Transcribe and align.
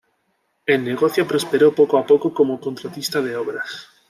El 0.65 0.83
negocio 0.83 1.27
prosperó 1.27 1.75
poco 1.75 1.95
a 1.99 2.05
poco 2.07 2.33
como 2.33 2.59
contratista 2.59 3.21
de 3.21 3.35
obras. 3.35 3.85